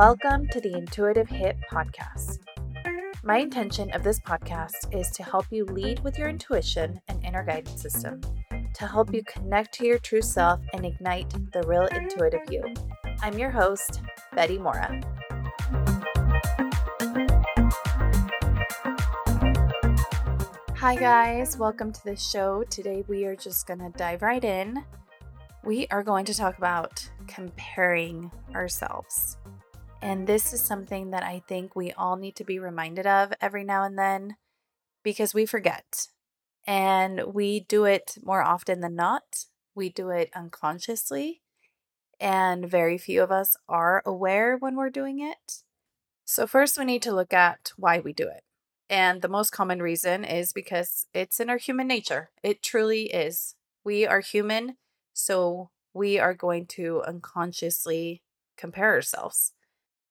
[0.00, 2.38] Welcome to the Intuitive Hit Podcast.
[3.22, 7.44] My intention of this podcast is to help you lead with your intuition and inner
[7.44, 8.22] guidance system,
[8.76, 12.64] to help you connect to your true self and ignite the real intuitive you.
[13.20, 14.00] I'm your host,
[14.34, 15.02] Betty Mora.
[20.76, 22.64] Hi, guys, welcome to the show.
[22.70, 24.82] Today, we are just going to dive right in.
[25.62, 29.36] We are going to talk about comparing ourselves.
[30.02, 33.64] And this is something that I think we all need to be reminded of every
[33.64, 34.36] now and then
[35.02, 36.08] because we forget.
[36.66, 39.44] And we do it more often than not.
[39.74, 41.42] We do it unconsciously.
[42.18, 45.62] And very few of us are aware when we're doing it.
[46.24, 48.44] So, first, we need to look at why we do it.
[48.88, 52.30] And the most common reason is because it's in our human nature.
[52.42, 53.54] It truly is.
[53.84, 54.76] We are human,
[55.12, 58.22] so we are going to unconsciously
[58.56, 59.52] compare ourselves.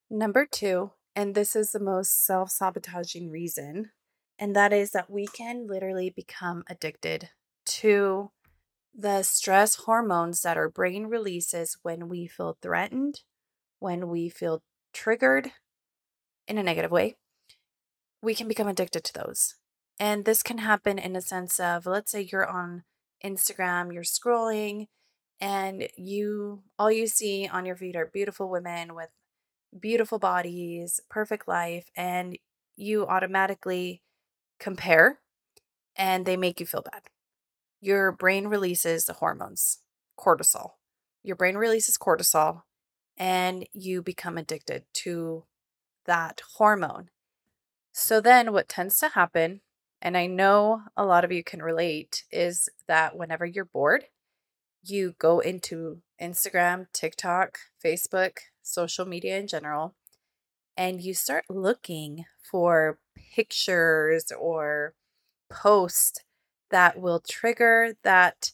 [0.09, 3.91] Number two, and this is the most self sabotaging reason,
[4.39, 7.29] and that is that we can literally become addicted
[7.65, 8.31] to
[8.93, 13.21] the stress hormones that our brain releases when we feel threatened,
[13.77, 15.51] when we feel triggered
[16.47, 17.15] in a negative way.
[18.23, 19.55] We can become addicted to those.
[19.99, 22.83] And this can happen in a sense of let's say you're on
[23.23, 24.87] Instagram, you're scrolling,
[25.39, 29.09] and you all you see on your feed are beautiful women with
[29.77, 32.37] beautiful bodies, perfect life, and
[32.75, 34.01] you automatically
[34.59, 35.19] compare
[35.95, 37.03] and they make you feel bad.
[37.81, 39.79] Your brain releases the hormones,
[40.17, 40.71] cortisol.
[41.23, 42.63] Your brain releases cortisol
[43.17, 45.45] and you become addicted to
[46.05, 47.09] that hormone.
[47.91, 49.61] So then what tends to happen,
[50.01, 54.05] and I know a lot of you can relate, is that whenever you're bored,
[54.83, 59.95] you go into Instagram, TikTok, Facebook, social media in general,
[60.77, 62.99] and you start looking for
[63.35, 64.93] pictures or
[65.49, 66.19] posts
[66.71, 68.51] that will trigger that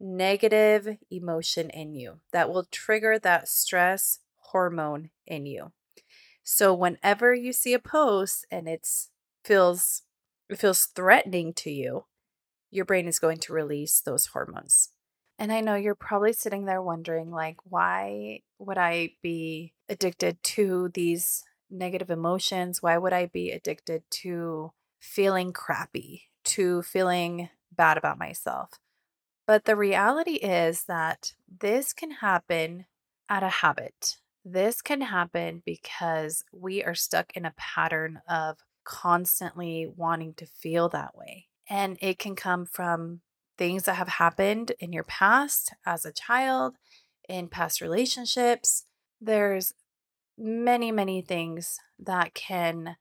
[0.00, 5.72] negative emotion in you, that will trigger that stress hormone in you.
[6.42, 9.10] So whenever you see a post and it's
[9.44, 10.02] feels
[10.48, 12.04] it feels threatening to you,
[12.70, 14.90] your brain is going to release those hormones.
[15.42, 20.88] And I know you're probably sitting there wondering, like, why would I be addicted to
[20.94, 22.80] these negative emotions?
[22.80, 24.70] Why would I be addicted to
[25.00, 28.78] feeling crappy, to feeling bad about myself?
[29.44, 32.86] But the reality is that this can happen
[33.28, 34.18] out of habit.
[34.44, 40.88] This can happen because we are stuck in a pattern of constantly wanting to feel
[40.90, 41.48] that way.
[41.68, 43.22] And it can come from
[43.62, 46.74] things that have happened in your past as a child,
[47.28, 48.86] in past relationships.
[49.20, 49.72] There's
[50.36, 52.96] many, many things that can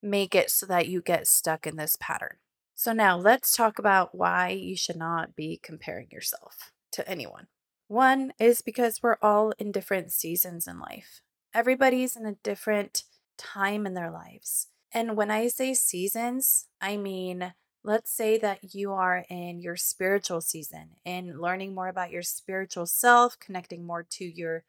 [0.00, 2.36] make it so that you get stuck in this pattern.
[2.76, 7.48] So, now let's talk about why you should not be comparing yourself to anyone.
[7.88, 11.20] One is because we're all in different seasons in life,
[11.52, 13.02] everybody's in a different
[13.36, 14.68] time in their lives.
[14.92, 17.54] And when I say seasons, I mean
[17.86, 22.84] let's say that you are in your spiritual season and learning more about your spiritual
[22.84, 24.64] self, connecting more to your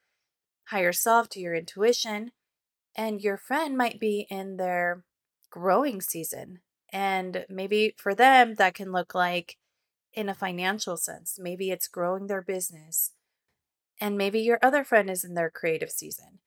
[0.66, 2.31] higher self, to your intuition,
[2.95, 5.03] and your friend might be in their
[5.50, 6.59] growing season.
[6.94, 9.57] And maybe for them, that can look like
[10.13, 11.39] in a financial sense.
[11.41, 13.13] Maybe it's growing their business.
[13.99, 16.39] And maybe your other friend is in their creative season.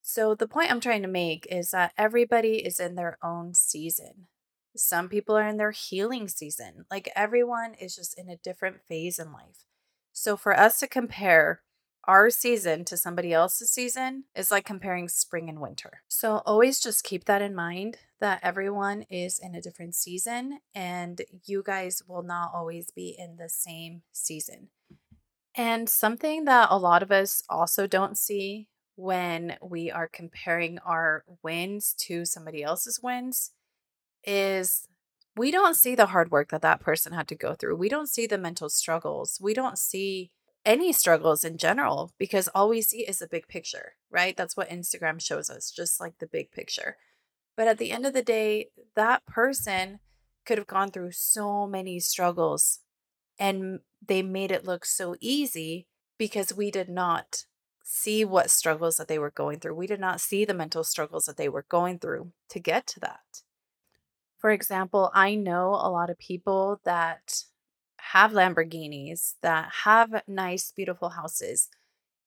[0.00, 4.28] So, the point I'm trying to make is that everybody is in their own season.
[4.78, 6.84] Some people are in their healing season.
[6.90, 9.66] Like everyone is just in a different phase in life.
[10.12, 11.62] So for us to compare
[12.04, 16.02] our season to somebody else's season is like comparing spring and winter.
[16.08, 21.20] So always just keep that in mind that everyone is in a different season and
[21.44, 24.68] you guys will not always be in the same season.
[25.54, 31.24] And something that a lot of us also don't see when we are comparing our
[31.42, 33.52] wins to somebody else's wins
[34.24, 34.88] is
[35.36, 37.76] we don't see the hard work that that person had to go through.
[37.76, 39.38] We don't see the mental struggles.
[39.40, 40.32] We don't see
[40.64, 44.36] any struggles in general because all we see is the big picture, right?
[44.36, 46.96] That's what Instagram shows us, just like the big picture.
[47.56, 50.00] But at the end of the day, that person
[50.44, 52.80] could have gone through so many struggles
[53.38, 55.86] and they made it look so easy
[56.18, 57.44] because we did not
[57.84, 59.74] see what struggles that they were going through.
[59.74, 63.00] We did not see the mental struggles that they were going through to get to
[63.00, 63.42] that.
[64.38, 67.44] For example, I know a lot of people that
[67.98, 71.68] have Lamborghinis, that have nice, beautiful houses,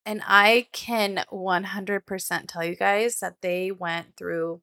[0.05, 4.61] And I can 100% tell you guys that they went through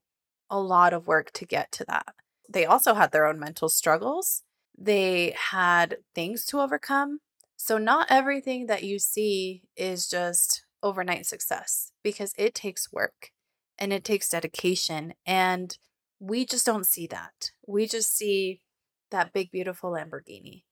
[0.51, 2.15] a lot of work to get to that.
[2.49, 4.43] They also had their own mental struggles.
[4.79, 7.21] They had things to overcome.
[7.57, 13.31] So, not everything that you see is just overnight success because it takes work
[13.79, 15.15] and it takes dedication.
[15.27, 15.77] And
[16.21, 17.53] we just don't see that.
[17.67, 18.61] We just see
[19.11, 20.65] that big, beautiful Lamborghini.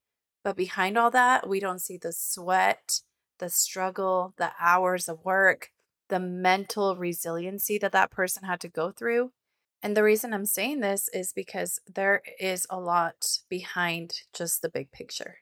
[0.45, 3.01] But behind all that, we don't see the sweat,
[3.39, 5.71] the struggle, the hours of work,
[6.09, 9.33] the mental resiliency that that person had to go through.
[9.83, 14.69] And the reason I'm saying this is because there is a lot behind just the
[14.69, 15.39] big picture.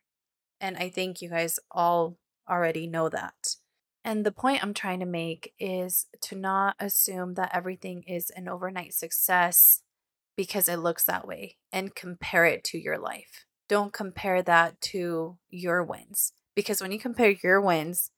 [0.61, 2.17] And I think you guys all
[2.49, 3.57] already know that.
[4.05, 8.49] And the point I'm trying to make is to not assume that everything is an
[8.49, 9.81] overnight success
[10.37, 13.47] because it looks that way and compare it to your life.
[13.69, 18.11] Don't compare that to your wins because when you compare your wins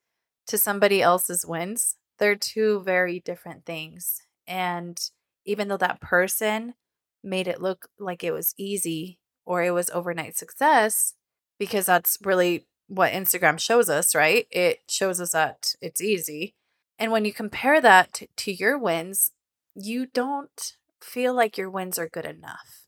[0.47, 4.23] to somebody else's wins, they're two very different things.
[4.47, 5.01] And
[5.45, 6.75] even though that person
[7.23, 11.15] made it look like it was easy or it was overnight success,
[11.59, 14.47] because that's really what Instagram shows us, right?
[14.51, 16.55] It shows us that it's easy.
[16.99, 19.33] And when you compare that to, your wins,
[19.75, 22.87] you don't feel like your wins are good enough.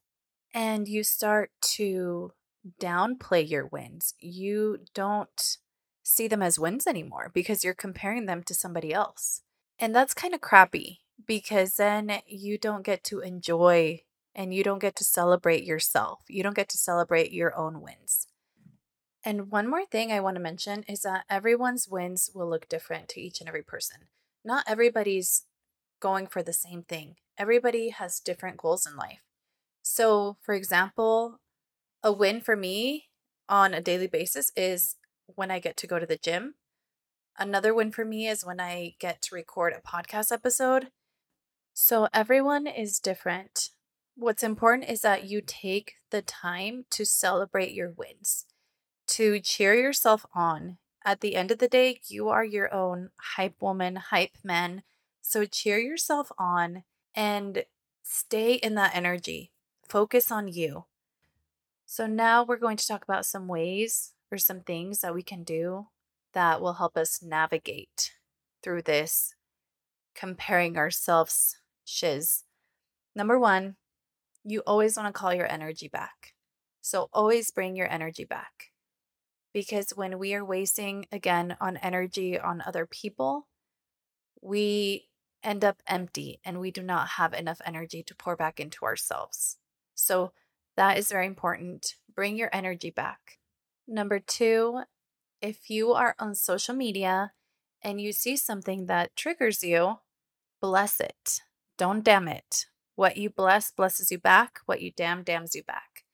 [0.52, 2.32] And you start to
[2.80, 4.14] downplay your wins.
[4.18, 5.58] You don't
[6.02, 9.42] see them as wins anymore because you're comparing them to somebody else.
[9.78, 14.02] And that's kind of crappy because then you don't get to enjoy
[14.34, 16.20] and you don't get to celebrate yourself.
[16.28, 18.26] You don't get to celebrate your own wins.
[19.24, 23.08] And one more thing I want to mention is that everyone's wins will look different
[23.10, 24.08] to each and every person.
[24.44, 25.44] Not everybody's
[26.00, 29.20] going for the same thing, everybody has different goals in life.
[29.82, 31.40] So, for example,
[32.02, 33.06] a win for me
[33.48, 34.96] on a daily basis is
[35.26, 36.54] when I get to go to the gym.
[37.38, 40.88] Another win for me is when I get to record a podcast episode.
[41.72, 43.70] So, everyone is different.
[44.16, 48.46] What's important is that you take the time to celebrate your wins
[49.08, 50.78] to cheer yourself on.
[51.04, 54.82] At the end of the day, you are your own hype woman, hype man.
[55.28, 56.84] So cheer yourself on
[57.14, 57.64] and
[58.02, 59.52] stay in that energy.
[59.86, 60.86] Focus on you.
[61.84, 65.44] So now we're going to talk about some ways or some things that we can
[65.44, 65.88] do
[66.32, 68.14] that will help us navigate
[68.62, 69.34] through this
[70.14, 72.44] comparing ourselves shiz.
[73.14, 73.76] Number one,
[74.44, 76.32] you always want to call your energy back.
[76.80, 78.72] So always bring your energy back
[79.52, 83.46] because when we are wasting again on energy on other people,
[84.40, 85.07] we
[85.48, 89.56] end up empty and we do not have enough energy to pour back into ourselves.
[89.94, 90.32] So
[90.76, 91.94] that is very important.
[92.14, 93.38] Bring your energy back.
[93.86, 94.82] Number two,
[95.40, 97.32] if you are on social media
[97.82, 100.00] and you see something that triggers you,
[100.60, 101.40] bless it.
[101.78, 102.66] Don't damn it.
[102.94, 104.60] What you bless blesses you back.
[104.66, 106.04] What you damn damns you back.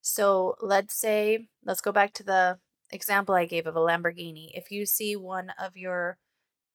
[0.00, 2.58] So let's say, let's go back to the
[2.90, 6.18] example I gave of a Lamborghini, if you see one of your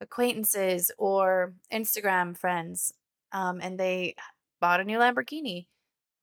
[0.02, 2.94] acquaintances or Instagram friends
[3.32, 4.16] um, and they
[4.60, 5.68] bought a new Lamborghini,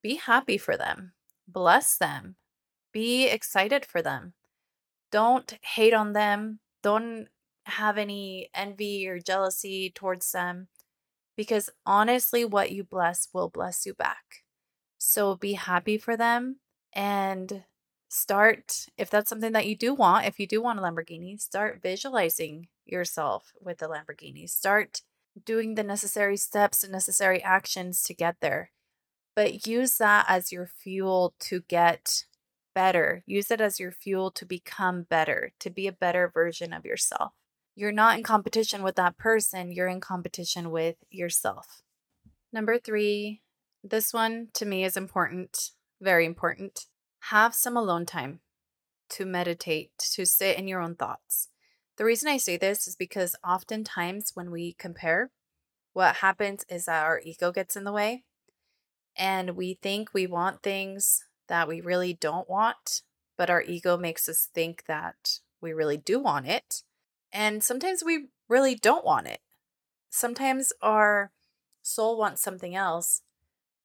[0.03, 1.13] be happy for them,
[1.47, 2.37] bless them,
[2.93, 4.35] be excited for them.
[5.11, 6.61] Don't hate on them.
[6.83, 7.29] Don't
[7.67, 10.69] have any envy or jealousy towards them
[11.37, 14.45] because honestly, what you bless will bless you back.
[14.99, 16.57] So be happy for them
[16.93, 17.65] and
[18.09, 21.81] start if that's something that you do want if you do want a lamborghini start
[21.83, 24.49] visualizing yourself with the lamborghini.
[24.49, 25.03] Start
[25.45, 28.71] doing the necessary steps and necessary actions to get there
[29.35, 32.25] but use that as your fuel to get
[32.75, 33.23] better.
[33.27, 37.33] Use it as your fuel to become better to be a better version of yourself.
[37.75, 41.83] You're not in competition with that person you're in competition with yourself.
[42.53, 43.41] Number 3
[43.85, 45.71] this one to me is important
[46.01, 46.87] very important.
[47.31, 48.41] Have some alone time
[49.11, 51.49] to meditate, to sit in your own thoughts.
[51.99, 55.31] The reason I say this is because oftentimes when we compare,
[55.93, 58.25] what happens is that our ego gets in the way
[59.17, 63.03] and we think we want things that we really don't want,
[63.37, 66.83] but our ego makes us think that we really do want it.
[67.31, 69.41] And sometimes we really don't want it.
[70.09, 71.31] Sometimes our
[71.83, 73.23] soul wants something else,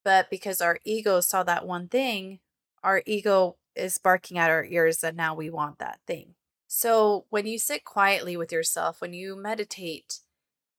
[0.04, 2.40] but because our ego saw that one thing,
[2.84, 6.36] our ego is barking at our ears that now we want that thing.
[6.68, 10.20] So when you sit quietly with yourself, when you meditate,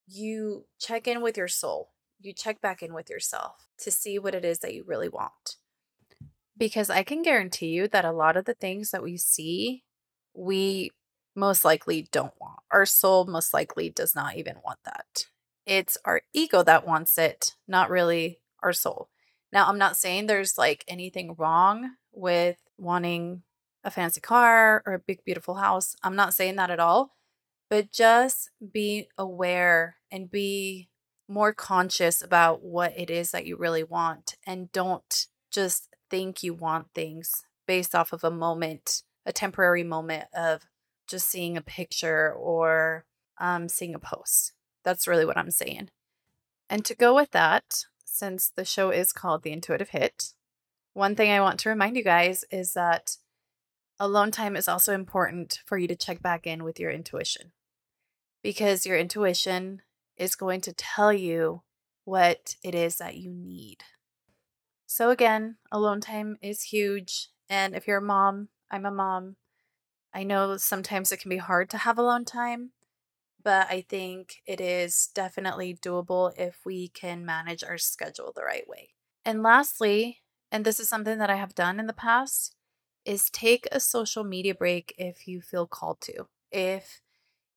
[0.07, 1.91] you check in with your soul.
[2.21, 5.57] You check back in with yourself to see what it is that you really want.
[6.57, 9.85] Because I can guarantee you that a lot of the things that we see,
[10.35, 10.91] we
[11.35, 12.59] most likely don't want.
[12.71, 15.27] Our soul most likely does not even want that.
[15.65, 19.09] It's our ego that wants it, not really our soul.
[19.53, 23.43] Now, I'm not saying there's like anything wrong with wanting
[23.85, 25.95] a fancy car or a big, beautiful house.
[26.03, 27.17] I'm not saying that at all,
[27.71, 30.89] but just be aware and be
[31.29, 36.55] more conscious about what it is that you really want and don't just think you
[36.55, 40.63] want things based off of a moment, a temporary moment of
[41.07, 43.05] just seeing a picture or
[43.39, 44.53] um, seeing a post.
[44.85, 45.91] That's really what I'm saying.
[46.71, 50.33] And to go with that, since the show is called The Intuitive Hit,
[50.95, 53.17] one thing I want to remind you guys is that
[54.01, 57.53] alone time is also important for you to check back in with your intuition
[58.43, 59.83] because your intuition
[60.17, 61.63] is going to tell you
[62.05, 63.85] what it is that you need.
[64.87, 67.29] So, again, alone time is huge.
[67.49, 69.37] And if you're a mom, I'm a mom.
[70.15, 72.71] I know sometimes it can be hard to have alone time,
[73.43, 78.67] but I think it is definitely doable if we can manage our schedule the right
[78.67, 78.91] way.
[79.25, 82.55] And lastly, and this is something that I have done in the past,
[83.05, 86.27] is take a social media break if you feel called to.
[86.51, 87.01] If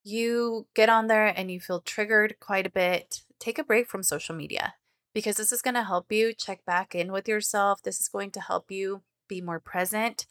[0.03, 4.03] you get on there and you feel triggered quite a bit, take a break from
[4.03, 4.75] social media
[5.13, 7.81] because this is going to help you check back in with yourself.
[7.81, 10.25] This is going to help you be more present.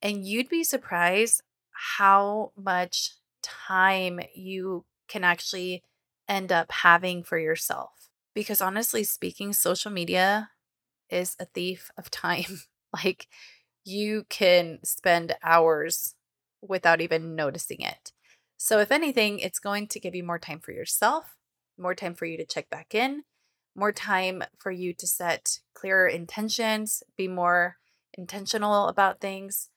[0.00, 5.82] And you'd be surprised how much time you can actually
[6.28, 7.90] end up having for yourself.
[8.34, 10.50] Because honestly speaking, social media
[11.10, 12.62] is a thief of time.
[12.92, 13.28] like
[13.84, 16.14] you can spend hours
[16.60, 18.12] without even noticing it.
[18.56, 21.34] So, if anything, it's going to give you more time for yourself,
[21.78, 23.24] more time for you to check back in,
[23.74, 27.78] more time for you to set clearer intentions, be more
[28.14, 29.68] intentional about things.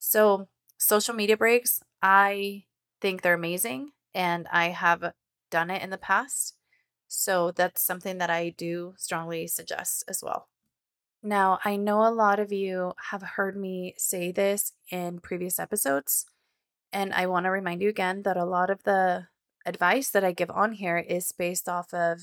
[0.00, 2.64] So, social media breaks, I
[3.00, 5.12] think they're amazing and I have
[5.50, 6.56] done it in the past.
[7.08, 10.48] So, that's something that I do strongly suggest as well.
[11.22, 16.26] Now, I know a lot of you have heard me say this in previous episodes,
[16.92, 19.28] and I want to remind you again that a lot of the
[19.64, 22.22] advice that I give on here is based off of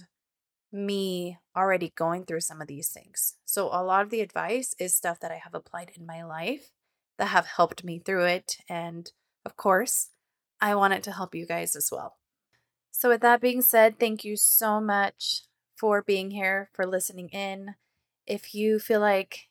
[0.72, 3.36] me already going through some of these things.
[3.46, 6.72] So a lot of the advice is stuff that I have applied in my life
[7.18, 8.58] that have helped me through it.
[8.68, 9.12] And
[9.46, 10.10] of course,
[10.62, 12.18] I want it to help you guys as well.
[12.92, 15.44] So, with that being said, thank you so much
[15.78, 17.76] for being here, for listening in.
[18.30, 19.48] If you feel like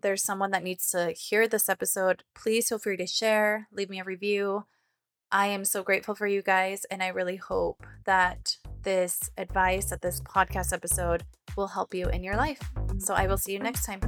[0.00, 3.98] there's someone that needs to hear this episode, please feel free to share, leave me
[3.98, 4.66] a review.
[5.32, 10.00] I am so grateful for you guys, and I really hope that this advice, that
[10.00, 11.24] this podcast episode
[11.56, 12.62] will help you in your life.
[12.98, 14.00] So I will see you next time.